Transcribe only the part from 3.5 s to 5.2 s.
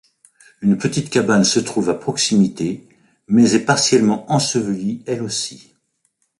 est partiellement ensevelie